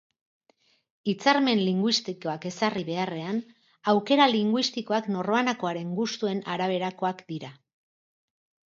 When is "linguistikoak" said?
1.67-2.47, 4.33-5.11